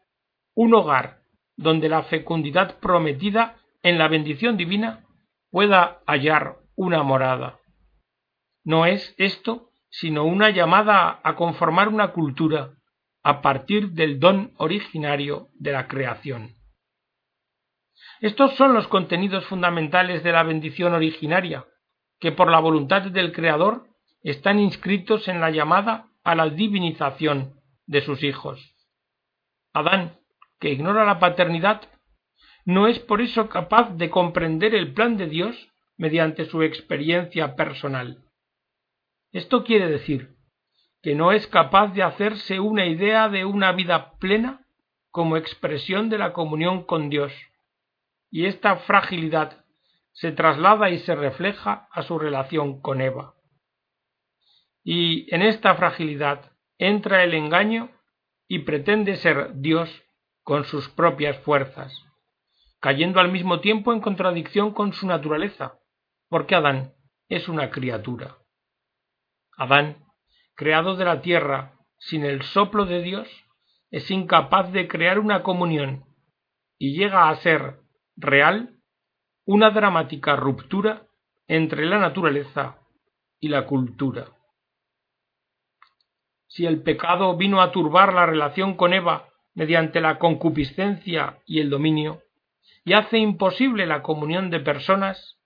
un 0.56 0.74
hogar 0.74 1.20
donde 1.56 1.88
la 1.88 2.02
fecundidad 2.02 2.80
prometida 2.80 3.54
en 3.84 3.98
la 3.98 4.08
bendición 4.08 4.56
divina 4.56 5.04
pueda 5.52 6.00
hallar 6.08 6.56
una 6.74 7.04
morada. 7.04 7.60
No 8.68 8.84
es 8.84 9.14
esto 9.16 9.70
sino 9.88 10.24
una 10.24 10.50
llamada 10.50 11.20
a 11.24 11.36
conformar 11.36 11.88
una 11.88 12.12
cultura 12.12 12.74
a 13.22 13.40
partir 13.40 13.92
del 13.92 14.20
don 14.20 14.52
originario 14.58 15.48
de 15.54 15.72
la 15.72 15.88
creación. 15.88 16.54
Estos 18.20 18.56
son 18.56 18.74
los 18.74 18.86
contenidos 18.86 19.46
fundamentales 19.46 20.22
de 20.22 20.32
la 20.32 20.42
bendición 20.42 20.92
originaria, 20.92 21.64
que 22.20 22.30
por 22.30 22.50
la 22.50 22.60
voluntad 22.60 23.04
del 23.04 23.32
Creador 23.32 23.86
están 24.22 24.58
inscritos 24.58 25.28
en 25.28 25.40
la 25.40 25.48
llamada 25.48 26.10
a 26.22 26.34
la 26.34 26.50
divinización 26.50 27.54
de 27.86 28.02
sus 28.02 28.22
hijos. 28.22 28.60
Adán, 29.72 30.18
que 30.60 30.72
ignora 30.72 31.06
la 31.06 31.18
paternidad, 31.18 31.88
no 32.66 32.86
es 32.86 32.98
por 32.98 33.22
eso 33.22 33.48
capaz 33.48 33.96
de 33.96 34.10
comprender 34.10 34.74
el 34.74 34.92
plan 34.92 35.16
de 35.16 35.26
Dios 35.26 35.56
mediante 35.96 36.44
su 36.44 36.62
experiencia 36.62 37.56
personal. 37.56 38.27
Esto 39.32 39.64
quiere 39.64 39.88
decir 39.88 40.36
que 41.02 41.14
no 41.14 41.32
es 41.32 41.46
capaz 41.46 41.88
de 41.88 42.02
hacerse 42.02 42.60
una 42.60 42.86
idea 42.86 43.28
de 43.28 43.44
una 43.44 43.72
vida 43.72 44.12
plena 44.18 44.66
como 45.10 45.36
expresión 45.36 46.08
de 46.08 46.18
la 46.18 46.32
comunión 46.32 46.84
con 46.84 47.08
Dios, 47.10 47.32
y 48.30 48.46
esta 48.46 48.76
fragilidad 48.76 49.64
se 50.12 50.32
traslada 50.32 50.90
y 50.90 50.98
se 50.98 51.14
refleja 51.14 51.88
a 51.92 52.02
su 52.02 52.18
relación 52.18 52.80
con 52.80 53.00
Eva. 53.00 53.34
Y 54.82 55.32
en 55.34 55.42
esta 55.42 55.74
fragilidad 55.74 56.52
entra 56.78 57.22
el 57.22 57.34
engaño 57.34 57.90
y 58.48 58.60
pretende 58.60 59.16
ser 59.16 59.54
Dios 59.54 59.90
con 60.42 60.64
sus 60.64 60.88
propias 60.88 61.36
fuerzas, 61.40 61.92
cayendo 62.80 63.20
al 63.20 63.30
mismo 63.30 63.60
tiempo 63.60 63.92
en 63.92 64.00
contradicción 64.00 64.72
con 64.72 64.92
su 64.92 65.06
naturaleza, 65.06 65.78
porque 66.28 66.54
Adán 66.54 66.94
es 67.28 67.48
una 67.48 67.70
criatura. 67.70 68.38
Adán, 69.58 69.96
creado 70.54 70.94
de 70.94 71.04
la 71.04 71.20
tierra 71.20 71.74
sin 71.98 72.24
el 72.24 72.42
soplo 72.42 72.86
de 72.86 73.02
Dios, 73.02 73.28
es 73.90 74.08
incapaz 74.10 74.70
de 74.70 74.86
crear 74.86 75.18
una 75.18 75.42
comunión 75.42 76.04
y 76.78 76.96
llega 76.96 77.28
a 77.28 77.36
ser 77.36 77.80
real 78.16 78.76
una 79.44 79.70
dramática 79.70 80.36
ruptura 80.36 81.08
entre 81.48 81.86
la 81.86 81.98
naturaleza 81.98 82.78
y 83.40 83.48
la 83.48 83.66
cultura. 83.66 84.28
Si 86.46 86.64
el 86.64 86.82
pecado 86.82 87.36
vino 87.36 87.60
a 87.60 87.72
turbar 87.72 88.14
la 88.14 88.26
relación 88.26 88.76
con 88.76 88.94
Eva 88.94 89.28
mediante 89.54 90.00
la 90.00 90.20
concupiscencia 90.20 91.40
y 91.46 91.58
el 91.58 91.68
dominio, 91.68 92.22
y 92.84 92.92
hace 92.92 93.18
imposible 93.18 93.86
la 93.86 94.02
comunión 94.02 94.50
de 94.50 94.60
personas, 94.60 95.40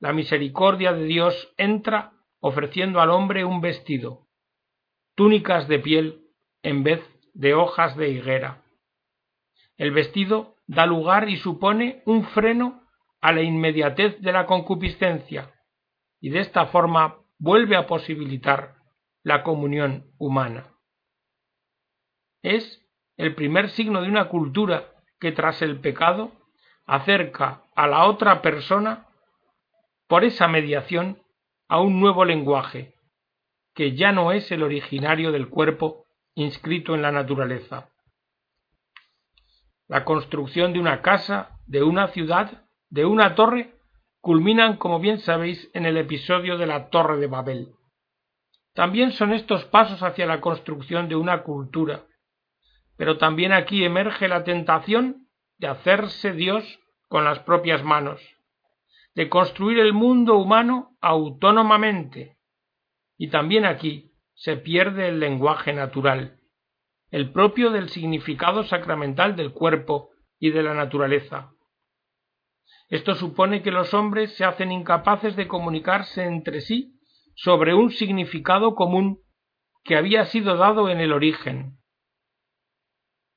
la 0.00 0.12
misericordia 0.12 0.92
de 0.92 1.06
Dios 1.06 1.54
entra 1.56 2.12
ofreciendo 2.46 3.00
al 3.00 3.08
hombre 3.08 3.46
un 3.46 3.62
vestido, 3.62 4.26
túnicas 5.14 5.66
de 5.66 5.78
piel 5.78 6.26
en 6.62 6.82
vez 6.82 7.00
de 7.32 7.54
hojas 7.54 7.96
de 7.96 8.10
higuera. 8.10 8.62
El 9.78 9.92
vestido 9.92 10.56
da 10.66 10.84
lugar 10.84 11.30
y 11.30 11.38
supone 11.38 12.02
un 12.04 12.22
freno 12.26 12.82
a 13.22 13.32
la 13.32 13.40
inmediatez 13.40 14.20
de 14.20 14.30
la 14.30 14.44
concupiscencia, 14.44 15.54
y 16.20 16.28
de 16.28 16.40
esta 16.40 16.66
forma 16.66 17.16
vuelve 17.38 17.76
a 17.76 17.86
posibilitar 17.86 18.74
la 19.22 19.42
comunión 19.42 20.12
humana. 20.18 20.74
Es 22.42 22.86
el 23.16 23.34
primer 23.34 23.70
signo 23.70 24.02
de 24.02 24.08
una 24.10 24.28
cultura 24.28 24.92
que 25.18 25.32
tras 25.32 25.62
el 25.62 25.80
pecado 25.80 26.30
acerca 26.84 27.62
a 27.74 27.86
la 27.86 28.04
otra 28.04 28.42
persona 28.42 29.08
por 30.08 30.24
esa 30.24 30.46
mediación 30.46 31.23
a 31.68 31.80
un 31.80 32.00
nuevo 32.00 32.24
lenguaje, 32.24 32.94
que 33.74 33.96
ya 33.96 34.12
no 34.12 34.32
es 34.32 34.50
el 34.52 34.62
originario 34.62 35.32
del 35.32 35.48
cuerpo 35.48 36.06
inscrito 36.34 36.94
en 36.94 37.02
la 37.02 37.12
naturaleza. 37.12 37.90
La 39.86 40.04
construcción 40.04 40.72
de 40.72 40.80
una 40.80 41.02
casa, 41.02 41.58
de 41.66 41.82
una 41.82 42.08
ciudad, 42.08 42.64
de 42.88 43.04
una 43.04 43.34
torre, 43.34 43.74
culminan, 44.20 44.76
como 44.76 45.00
bien 45.00 45.18
sabéis, 45.18 45.70
en 45.74 45.84
el 45.84 45.96
episodio 45.98 46.56
de 46.56 46.66
la 46.66 46.88
Torre 46.88 47.18
de 47.18 47.26
Babel. 47.26 47.74
También 48.72 49.12
son 49.12 49.32
estos 49.32 49.64
pasos 49.66 50.02
hacia 50.02 50.26
la 50.26 50.40
construcción 50.40 51.08
de 51.08 51.16
una 51.16 51.42
cultura, 51.42 52.06
pero 52.96 53.18
también 53.18 53.52
aquí 53.52 53.84
emerge 53.84 54.28
la 54.28 54.42
tentación 54.44 55.28
de 55.58 55.68
hacerse 55.68 56.32
Dios 56.32 56.80
con 57.08 57.24
las 57.24 57.40
propias 57.40 57.84
manos, 57.84 58.20
de 59.14 59.28
construir 59.28 59.78
el 59.78 59.92
mundo 59.92 60.36
humano 60.36 60.96
autónomamente. 61.00 62.36
Y 63.16 63.28
también 63.28 63.64
aquí 63.64 64.12
se 64.34 64.56
pierde 64.56 65.08
el 65.08 65.20
lenguaje 65.20 65.72
natural, 65.72 66.40
el 67.10 67.32
propio 67.32 67.70
del 67.70 67.88
significado 67.88 68.64
sacramental 68.64 69.36
del 69.36 69.52
cuerpo 69.52 70.10
y 70.38 70.50
de 70.50 70.62
la 70.62 70.74
naturaleza. 70.74 71.52
Esto 72.88 73.14
supone 73.14 73.62
que 73.62 73.70
los 73.70 73.94
hombres 73.94 74.36
se 74.36 74.44
hacen 74.44 74.72
incapaces 74.72 75.36
de 75.36 75.48
comunicarse 75.48 76.24
entre 76.24 76.60
sí 76.60 77.00
sobre 77.34 77.74
un 77.74 77.90
significado 77.90 78.74
común 78.74 79.20
que 79.84 79.96
había 79.96 80.26
sido 80.26 80.56
dado 80.56 80.88
en 80.88 81.00
el 81.00 81.12
origen. 81.12 81.78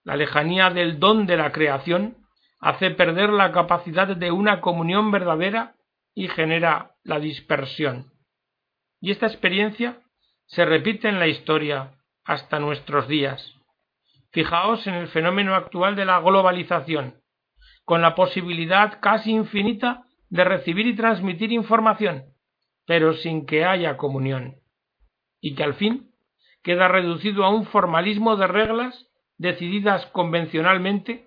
La 0.04 0.16
lejanía 0.16 0.70
del 0.70 1.00
don 1.00 1.26
de 1.28 1.38
la 1.38 1.52
creación 1.52 2.27
hace 2.60 2.92
perder 2.92 3.30
la 3.30 3.52
capacidad 3.52 4.08
de 4.08 4.32
una 4.32 4.62
comunión 4.62 5.12
verdadera 5.12 5.76
y 6.14 6.28
genera 6.28 6.96
la 7.04 7.20
dispersión. 7.20 8.12
Y 9.00 9.12
esta 9.12 9.28
experiencia 9.28 10.02
se 10.48 10.66
repite 10.66 11.08
en 11.08 11.20
la 11.20 11.28
historia 11.28 11.94
hasta 12.26 12.60
nuestros 12.60 13.08
días. 13.08 13.54
Fijaos 14.32 14.86
en 14.88 14.96
el 14.96 15.08
fenómeno 15.10 15.56
actual 15.56 15.96
de 15.96 16.06
la 16.06 16.20
globalización, 16.20 17.22
con 17.86 18.02
la 18.02 18.16
posibilidad 18.16 19.00
casi 19.02 19.32
infinita 19.32 20.04
de 20.30 20.44
recibir 20.44 20.88
y 20.88 20.96
transmitir 20.96 21.52
información, 21.52 22.26
pero 22.86 23.14
sin 23.14 23.46
que 23.46 23.66
haya 23.66 23.98
comunión, 23.98 24.56
y 25.40 25.56
que 25.56 25.64
al 25.64 25.76
fin 25.76 26.12
queda 26.64 26.88
reducido 26.88 27.46
a 27.46 27.50
un 27.50 27.66
formalismo 27.66 28.36
de 28.36 28.48
reglas 28.48 29.08
decididas 29.38 30.06
convencionalmente 30.08 31.27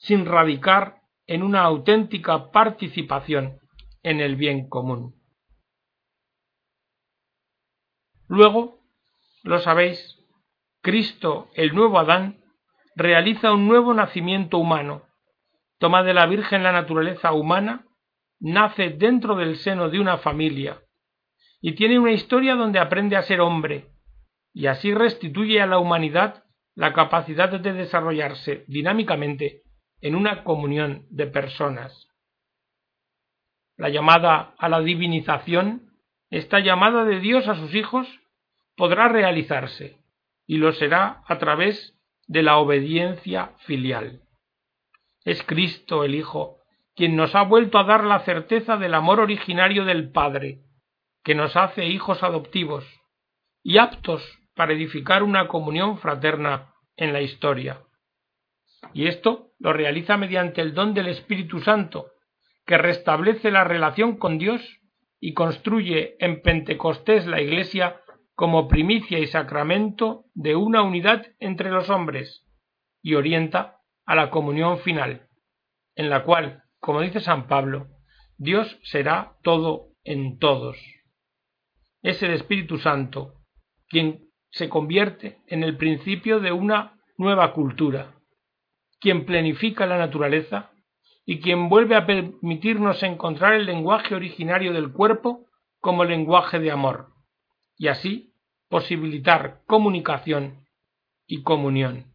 sin 0.00 0.24
radicar 0.24 1.02
en 1.26 1.42
una 1.42 1.62
auténtica 1.62 2.50
participación 2.50 3.60
en 4.02 4.20
el 4.20 4.36
bien 4.36 4.68
común. 4.68 5.14
Luego, 8.26 8.80
lo 9.42 9.58
sabéis, 9.60 10.18
Cristo, 10.82 11.48
el 11.54 11.74
nuevo 11.74 11.98
Adán, 11.98 12.42
realiza 12.96 13.52
un 13.52 13.68
nuevo 13.68 13.92
nacimiento 13.92 14.58
humano, 14.58 15.02
toma 15.78 16.02
de 16.02 16.14
la 16.14 16.26
Virgen 16.26 16.62
la 16.62 16.72
naturaleza 16.72 17.32
humana, 17.32 17.86
nace 18.38 18.90
dentro 18.90 19.36
del 19.36 19.56
seno 19.56 19.90
de 19.90 20.00
una 20.00 20.18
familia, 20.18 20.80
y 21.60 21.72
tiene 21.72 21.98
una 21.98 22.12
historia 22.12 22.54
donde 22.54 22.78
aprende 22.78 23.16
a 23.16 23.22
ser 23.22 23.40
hombre, 23.40 23.90
y 24.54 24.66
así 24.66 24.94
restituye 24.94 25.60
a 25.60 25.66
la 25.66 25.78
humanidad 25.78 26.44
la 26.74 26.94
capacidad 26.94 27.50
de 27.50 27.72
desarrollarse 27.72 28.64
dinámicamente 28.66 29.62
en 30.00 30.14
una 30.14 30.44
comunión 30.44 31.06
de 31.10 31.26
personas. 31.26 32.08
La 33.76 33.88
llamada 33.88 34.54
a 34.58 34.68
la 34.68 34.80
divinización, 34.80 35.92
esta 36.30 36.60
llamada 36.60 37.04
de 37.04 37.20
Dios 37.20 37.48
a 37.48 37.54
sus 37.54 37.74
hijos, 37.74 38.06
podrá 38.76 39.08
realizarse, 39.08 39.98
y 40.46 40.58
lo 40.58 40.72
será 40.72 41.22
a 41.26 41.38
través 41.38 41.98
de 42.26 42.42
la 42.42 42.58
obediencia 42.58 43.52
filial. 43.66 44.22
Es 45.24 45.42
Cristo 45.42 46.04
el 46.04 46.14
Hijo 46.14 46.60
quien 47.00 47.16
nos 47.16 47.34
ha 47.34 47.42
vuelto 47.44 47.78
a 47.78 47.84
dar 47.84 48.04
la 48.04 48.20
certeza 48.20 48.76
del 48.76 48.92
amor 48.92 49.20
originario 49.20 49.86
del 49.86 50.10
Padre, 50.10 50.58
que 51.24 51.34
nos 51.34 51.56
hace 51.56 51.86
hijos 51.86 52.22
adoptivos 52.22 52.84
y 53.62 53.78
aptos 53.78 54.22
para 54.54 54.74
edificar 54.74 55.22
una 55.22 55.48
comunión 55.48 55.98
fraterna 55.98 56.74
en 56.96 57.14
la 57.14 57.22
historia. 57.22 57.80
Y 58.92 59.06
esto 59.06 59.52
lo 59.58 59.72
realiza 59.72 60.16
mediante 60.16 60.60
el 60.60 60.74
don 60.74 60.94
del 60.94 61.08
Espíritu 61.08 61.60
Santo, 61.60 62.06
que 62.66 62.78
restablece 62.78 63.50
la 63.50 63.64
relación 63.64 64.16
con 64.16 64.38
Dios 64.38 64.62
y 65.20 65.34
construye 65.34 66.16
en 66.18 66.40
Pentecostés 66.40 67.26
la 67.26 67.40
Iglesia 67.40 68.00
como 68.34 68.68
primicia 68.68 69.18
y 69.18 69.26
sacramento 69.26 70.24
de 70.34 70.56
una 70.56 70.82
unidad 70.82 71.26
entre 71.40 71.70
los 71.70 71.90
hombres, 71.90 72.46
y 73.02 73.14
orienta 73.14 73.80
a 74.06 74.14
la 74.14 74.30
comunión 74.30 74.78
final, 74.78 75.28
en 75.94 76.08
la 76.08 76.24
cual, 76.24 76.62
como 76.78 77.02
dice 77.02 77.20
San 77.20 77.46
Pablo, 77.46 77.88
Dios 78.38 78.78
será 78.82 79.36
todo 79.42 79.88
en 80.04 80.38
todos. 80.38 80.78
Es 82.02 82.22
el 82.22 82.32
Espíritu 82.32 82.78
Santo 82.78 83.34
quien 83.88 84.30
se 84.50 84.68
convierte 84.68 85.38
en 85.46 85.62
el 85.62 85.76
principio 85.76 86.40
de 86.40 86.52
una 86.52 86.98
nueva 87.18 87.52
cultura, 87.52 88.14
quien 89.00 89.24
planifica 89.24 89.86
la 89.86 89.98
naturaleza 89.98 90.70
y 91.24 91.40
quien 91.40 91.68
vuelve 91.68 91.96
a 91.96 92.06
permitirnos 92.06 93.02
encontrar 93.02 93.54
el 93.54 93.66
lenguaje 93.66 94.14
originario 94.14 94.72
del 94.72 94.92
cuerpo 94.92 95.46
como 95.80 96.04
lenguaje 96.04 96.58
de 96.58 96.70
amor, 96.70 97.14
y 97.76 97.88
así 97.88 98.34
posibilitar 98.68 99.62
comunicación 99.66 100.66
y 101.26 101.42
comunión. 101.42 102.12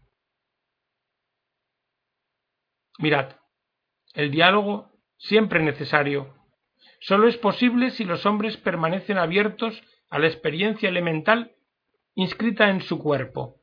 Mirad, 3.00 3.36
el 4.14 4.32
diálogo, 4.32 4.92
siempre 5.18 5.62
necesario, 5.62 6.34
solo 7.00 7.28
es 7.28 7.38
posible 7.38 7.92
si 7.92 8.06
los 8.06 8.26
hombres 8.26 8.58
permanecen 8.58 9.18
abiertos 9.18 9.82
a 10.10 10.20
la 10.20 10.28
experiencia 10.28 10.88
elemental 10.88 11.56
inscrita 12.14 12.70
en 12.70 12.82
su 12.82 13.00
cuerpo 13.00 13.60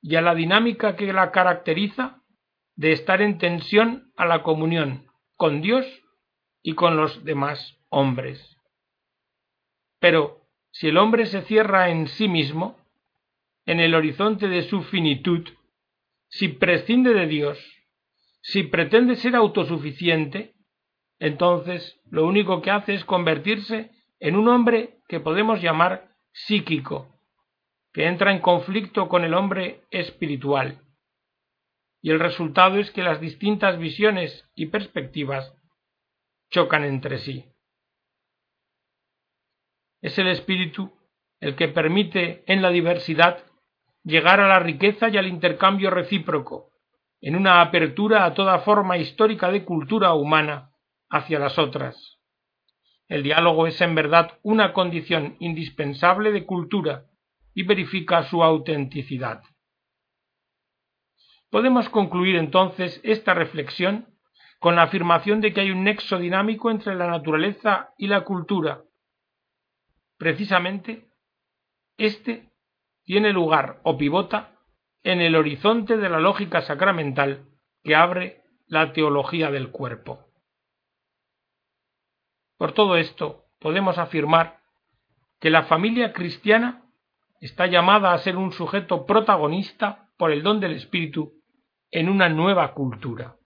y 0.00 0.16
a 0.16 0.22
la 0.22 0.34
dinámica 0.34 0.96
que 0.96 1.12
la 1.12 1.32
caracteriza 1.32 2.22
de 2.76 2.92
estar 2.92 3.22
en 3.22 3.38
tensión 3.38 4.12
a 4.16 4.26
la 4.26 4.42
comunión 4.42 5.06
con 5.36 5.60
Dios 5.60 5.86
y 6.62 6.74
con 6.74 6.96
los 6.96 7.24
demás 7.24 7.78
hombres. 7.88 8.56
Pero 9.98 10.42
si 10.70 10.88
el 10.88 10.98
hombre 10.98 11.26
se 11.26 11.42
cierra 11.42 11.88
en 11.88 12.06
sí 12.06 12.28
mismo, 12.28 12.78
en 13.64 13.80
el 13.80 13.94
horizonte 13.94 14.48
de 14.48 14.62
su 14.62 14.82
finitud, 14.82 15.48
si 16.28 16.48
prescinde 16.48 17.14
de 17.14 17.26
Dios, 17.26 17.58
si 18.42 18.62
pretende 18.62 19.16
ser 19.16 19.34
autosuficiente, 19.34 20.54
entonces 21.18 21.98
lo 22.10 22.26
único 22.26 22.62
que 22.62 22.70
hace 22.70 22.94
es 22.94 23.04
convertirse 23.04 23.90
en 24.20 24.36
un 24.36 24.48
hombre 24.48 24.98
que 25.08 25.20
podemos 25.20 25.62
llamar 25.62 26.10
psíquico, 26.32 27.08
que 27.92 28.06
entra 28.06 28.32
en 28.32 28.40
conflicto 28.40 29.08
con 29.08 29.24
el 29.24 29.34
hombre 29.34 29.80
espiritual. 29.90 30.85
Y 32.06 32.10
el 32.10 32.20
resultado 32.20 32.78
es 32.78 32.92
que 32.92 33.02
las 33.02 33.20
distintas 33.20 33.80
visiones 33.80 34.48
y 34.54 34.66
perspectivas 34.66 35.52
chocan 36.52 36.84
entre 36.84 37.18
sí. 37.18 37.46
Es 40.00 40.16
el 40.16 40.28
espíritu 40.28 40.96
el 41.40 41.56
que 41.56 41.66
permite 41.66 42.44
en 42.46 42.62
la 42.62 42.70
diversidad 42.70 43.44
llegar 44.04 44.38
a 44.38 44.46
la 44.46 44.60
riqueza 44.60 45.08
y 45.08 45.16
al 45.16 45.26
intercambio 45.26 45.90
recíproco, 45.90 46.70
en 47.20 47.34
una 47.34 47.60
apertura 47.60 48.24
a 48.24 48.34
toda 48.34 48.60
forma 48.60 48.98
histórica 48.98 49.50
de 49.50 49.64
cultura 49.64 50.14
humana 50.14 50.70
hacia 51.10 51.40
las 51.40 51.58
otras. 51.58 52.20
El 53.08 53.24
diálogo 53.24 53.66
es 53.66 53.80
en 53.80 53.96
verdad 53.96 54.38
una 54.44 54.72
condición 54.72 55.34
indispensable 55.40 56.30
de 56.30 56.46
cultura 56.46 57.06
y 57.52 57.64
verifica 57.64 58.22
su 58.22 58.44
autenticidad. 58.44 59.42
Podemos 61.56 61.88
concluir 61.88 62.36
entonces 62.36 63.00
esta 63.02 63.32
reflexión 63.32 64.14
con 64.58 64.76
la 64.76 64.82
afirmación 64.82 65.40
de 65.40 65.54
que 65.54 65.62
hay 65.62 65.70
un 65.70 65.84
nexo 65.84 66.18
dinámico 66.18 66.70
entre 66.70 66.94
la 66.94 67.06
naturaleza 67.06 67.94
y 67.96 68.08
la 68.08 68.24
cultura. 68.24 68.82
Precisamente, 70.18 71.08
este 71.96 72.52
tiene 73.04 73.32
lugar 73.32 73.80
o 73.84 73.96
pivota 73.96 74.58
en 75.02 75.22
el 75.22 75.34
horizonte 75.34 75.96
de 75.96 76.10
la 76.10 76.20
lógica 76.20 76.60
sacramental 76.60 77.46
que 77.82 77.94
abre 77.96 78.42
la 78.66 78.92
teología 78.92 79.50
del 79.50 79.70
cuerpo. 79.70 80.26
Por 82.58 82.72
todo 82.72 82.98
esto, 82.98 83.46
podemos 83.60 83.96
afirmar 83.96 84.60
que 85.40 85.48
la 85.48 85.62
familia 85.62 86.12
cristiana 86.12 86.84
está 87.40 87.66
llamada 87.66 88.12
a 88.12 88.18
ser 88.18 88.36
un 88.36 88.52
sujeto 88.52 89.06
protagonista 89.06 90.10
por 90.18 90.32
el 90.32 90.42
don 90.42 90.60
del 90.60 90.72
Espíritu 90.72 91.35
en 91.96 92.10
una 92.10 92.28
nueva 92.28 92.74
cultura. 92.74 93.36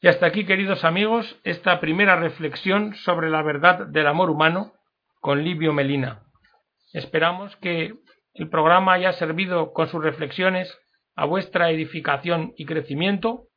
Y 0.00 0.08
hasta 0.08 0.24
aquí, 0.24 0.46
queridos 0.46 0.82
amigos, 0.82 1.38
esta 1.44 1.78
primera 1.78 2.16
reflexión 2.16 2.94
sobre 2.94 3.28
la 3.28 3.42
verdad 3.42 3.86
del 3.88 4.06
amor 4.06 4.30
humano 4.30 4.72
con 5.20 5.44
Livio 5.44 5.74
Melina. 5.74 6.22
Esperamos 6.94 7.54
que 7.56 7.92
el 8.32 8.48
programa 8.48 8.94
haya 8.94 9.12
servido 9.12 9.74
con 9.74 9.88
sus 9.88 10.02
reflexiones 10.02 10.74
a 11.14 11.26
vuestra 11.26 11.68
edificación 11.68 12.54
y 12.56 12.64
crecimiento. 12.64 13.48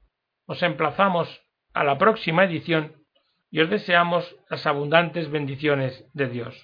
Os 0.45 0.61
emplazamos 0.61 1.29
a 1.73 1.85
la 1.85 1.97
próxima 1.97 2.43
edición 2.43 2.93
y 3.49 3.61
os 3.61 3.69
deseamos 3.69 4.35
las 4.49 4.67
abundantes 4.67 5.31
bendiciones 5.31 6.05
de 6.13 6.27
Dios. 6.27 6.61